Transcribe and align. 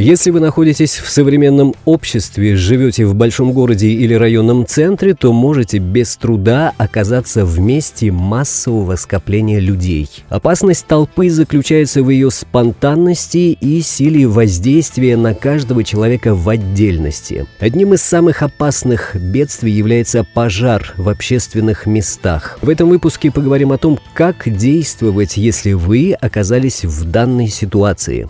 Если 0.00 0.30
вы 0.30 0.38
находитесь 0.38 0.92
в 0.98 1.10
современном 1.10 1.74
обществе, 1.84 2.54
живете 2.54 3.04
в 3.04 3.16
большом 3.16 3.52
городе 3.52 3.88
или 3.88 4.14
районном 4.14 4.64
центре, 4.64 5.12
то 5.12 5.32
можете 5.32 5.78
без 5.78 6.16
труда 6.16 6.72
оказаться 6.78 7.44
в 7.44 7.58
месте 7.58 8.12
массового 8.12 8.94
скопления 8.94 9.58
людей. 9.58 10.08
Опасность 10.28 10.86
толпы 10.86 11.28
заключается 11.30 12.04
в 12.04 12.10
ее 12.10 12.30
спонтанности 12.30 13.58
и 13.60 13.80
силе 13.80 14.28
воздействия 14.28 15.16
на 15.16 15.34
каждого 15.34 15.82
человека 15.82 16.32
в 16.32 16.48
отдельности. 16.48 17.46
Одним 17.58 17.94
из 17.94 18.02
самых 18.02 18.42
опасных 18.42 19.16
бедствий 19.16 19.72
является 19.72 20.22
пожар 20.22 20.94
в 20.96 21.08
общественных 21.08 21.86
местах. 21.86 22.60
В 22.62 22.68
этом 22.68 22.88
выпуске 22.88 23.32
поговорим 23.32 23.72
о 23.72 23.78
том, 23.78 23.98
как 24.14 24.48
действовать, 24.48 25.36
если 25.36 25.72
вы 25.72 26.12
оказались 26.12 26.84
в 26.84 27.10
данной 27.10 27.48
ситуации. 27.48 28.28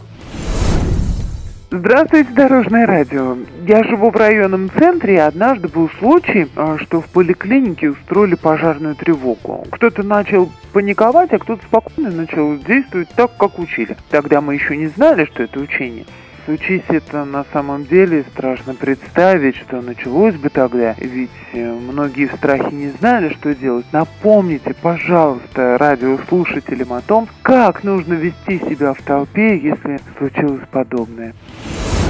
Здравствуйте, 1.70 2.30
Дорожное 2.32 2.86
радио. 2.86 3.36
Я 3.66 3.84
живу 3.84 4.08
в 4.10 4.16
районном 4.16 4.70
центре, 4.70 5.16
и 5.16 5.18
однажды 5.18 5.68
был 5.68 5.90
случай, 5.98 6.48
а, 6.56 6.78
что 6.78 7.02
в 7.02 7.08
поликлинике 7.10 7.90
устроили 7.90 8.36
пожарную 8.36 8.94
тревогу. 8.94 9.66
Кто-то 9.70 10.02
начал 10.02 10.50
паниковать, 10.72 11.30
а 11.34 11.38
кто-то 11.38 11.62
спокойно 11.66 12.10
начал 12.10 12.56
действовать 12.56 13.10
так, 13.14 13.36
как 13.36 13.58
учили. 13.58 13.98
Тогда 14.08 14.40
мы 14.40 14.54
еще 14.54 14.78
не 14.78 14.86
знали, 14.86 15.26
что 15.26 15.42
это 15.42 15.60
учение. 15.60 16.06
Случись 16.46 16.84
это 16.88 17.26
на 17.26 17.44
самом 17.52 17.84
деле, 17.84 18.24
страшно 18.32 18.74
представить, 18.74 19.56
что 19.56 19.82
началось 19.82 20.36
бы 20.36 20.48
тогда, 20.48 20.94
ведь 20.96 21.28
э, 21.52 21.70
многие 21.70 22.28
в 22.28 22.36
страхе 22.36 22.70
не 22.74 22.88
знали, 22.92 23.28
что 23.34 23.54
делать. 23.54 23.84
Напомните, 23.92 24.72
пожалуйста, 24.72 25.76
радиослушателям 25.76 26.94
о 26.94 27.02
том, 27.02 27.28
как 27.42 27.84
нужно 27.84 28.14
вести 28.14 28.58
себя 28.60 28.94
в 28.94 29.02
толпе, 29.02 29.58
если 29.58 30.00
случилось 30.16 30.62
подобное. 30.72 31.34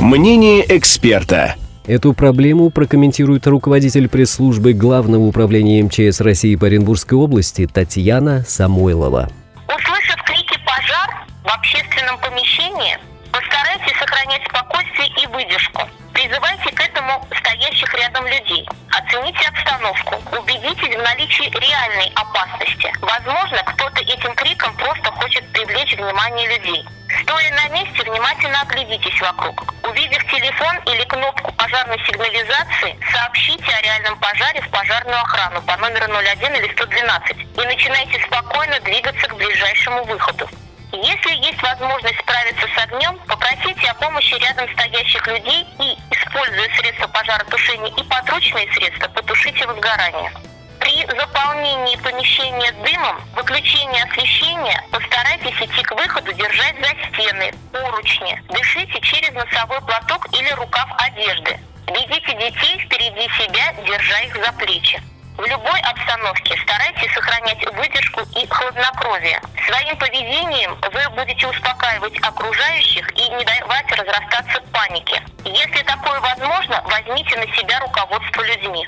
Мнение 0.01 0.65
эксперта. 0.77 1.57
Эту 1.87 2.15
проблему 2.15 2.71
прокомментирует 2.71 3.47
руководитель 3.49 4.09
пресс-службы 4.09 4.73
Главного 4.73 5.25
управления 5.25 5.83
МЧС 5.83 6.21
России 6.21 6.55
по 6.55 6.67
Оренбургской 6.67 7.19
области 7.19 7.67
Татьяна 7.67 8.45
Самойлова. 8.47 9.29
Услышав 9.67 10.23
крики 10.23 10.57
«пожар» 10.65 11.27
в 11.43 11.49
общественном 11.49 12.17
помещении, 12.21 12.97
Постарайтесь 13.33 13.97
сохранять 13.99 14.43
спокойствие 14.49 15.09
и 15.23 15.27
выдержку. 15.29 15.83
Призывайте 16.13 16.73
к 16.73 16.81
этому 16.81 17.25
стоящих 17.39 17.93
рядом 17.95 18.27
людей. 18.27 18.67
Оцените 18.91 19.47
обстановку. 19.49 20.17
Убедитесь 20.33 20.97
в 20.97 21.03
наличии 21.03 21.51
реальной 21.51 22.11
опасности. 22.15 22.91
Возможно, 23.01 23.59
кто-то 23.67 24.01
этим 24.01 24.35
криком 24.35 24.75
просто 24.77 25.13
хочет 25.13 25.47
привлечь 25.53 25.97
внимание 25.97 26.59
людей. 26.59 26.85
Стоя 27.29 27.51
на 27.53 27.69
месте, 27.69 28.11
внимательно 28.11 28.63
оглядитесь 28.63 29.21
вокруг. 29.21 29.75
Увидев 29.87 30.25
телефон 30.33 30.79
или 30.87 31.05
кнопку 31.05 31.53
пожарной 31.53 31.99
сигнализации, 32.07 32.99
сообщите 33.13 33.71
о 33.71 33.83
реальном 33.83 34.19
пожаре 34.19 34.63
в 34.63 34.71
пожарную 34.71 35.21
охрану 35.21 35.61
по 35.61 35.77
номеру 35.77 36.07
01 36.07 36.55
или 36.55 36.73
112 36.73 37.37
и 37.37 37.67
начинайте 37.67 38.19
спокойно 38.25 38.81
двигаться 38.81 39.29
к 39.29 39.37
ближайшему 39.37 40.05
выходу. 40.05 40.49
Если 40.93 41.35
есть 41.45 41.63
возможность 41.63 42.19
справиться 42.19 42.67
с 42.75 42.83
огнем, 42.85 43.19
попросите 43.27 43.91
о 43.91 43.95
помощи 43.95 44.35
рядом 44.37 44.67
стоящих 44.73 45.27
людей 45.27 45.67
и, 45.81 45.99
используя 46.11 46.71
средства 46.81 47.09
пожаротушения 47.09 47.93
и 47.95 48.03
подручные 48.05 48.73
средства, 48.73 49.07
потушите 49.09 49.67
возгорание. 49.67 50.33
При 50.81 51.05
заполнении 51.05 51.97
помещения 51.97 52.73
дымом, 52.73 53.21
выключении 53.35 54.01
освещения, 54.11 54.83
постарайтесь 54.91 55.61
идти 55.61 55.78
выходу, 55.99 56.33
держать 56.33 56.77
за 56.81 56.91
стены, 57.09 57.53
поручни. 57.73 58.41
Дышите 58.49 59.01
через 59.01 59.33
носовой 59.33 59.81
платок 59.81 60.27
или 60.33 60.51
рукав 60.53 60.89
одежды. 60.99 61.59
Ведите 61.89 62.35
детей 62.35 62.79
впереди 62.79 63.29
себя, 63.37 63.73
держа 63.85 64.21
их 64.21 64.37
за 64.37 64.53
плечи. 64.53 65.03
В 65.37 65.47
любой 65.47 65.81
обстановке 65.81 66.59
старайтесь 66.65 67.13
сохранять 67.13 67.65
выдержку 67.75 68.23
и 68.37 68.47
хладнокровие. 68.49 69.41
Своим 69.67 69.97
поведением 69.97 70.77
вы 70.93 71.09
будете 71.15 71.47
успокаивать 71.47 72.19
окружающих 72.23 73.09
и 73.17 73.29
не 73.31 73.45
давать 73.45 73.91
разрастаться 73.93 74.61
панике. 74.73 75.23
Если 75.45 75.83
такое 75.85 76.21
возможно, 76.21 76.83
возьмите 76.87 77.37
на 77.37 77.47
себя 77.55 77.79
руководство 77.81 78.43
людьми. 78.43 78.87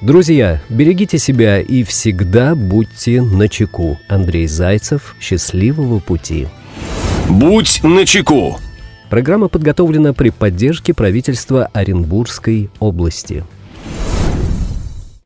Друзья, 0.00 0.62
берегите 0.70 1.18
себя 1.18 1.60
и 1.60 1.84
всегда 1.84 2.54
будьте 2.54 3.20
начеку. 3.20 3.98
Андрей 4.08 4.46
Зайцев. 4.46 5.14
Счастливого 5.20 5.98
пути. 5.98 6.48
Будь 7.28 7.82
начеку. 7.84 8.58
Программа 9.10 9.48
подготовлена 9.48 10.14
при 10.14 10.30
поддержке 10.30 10.94
правительства 10.94 11.68
Оренбургской 11.74 12.70
области. 12.78 13.44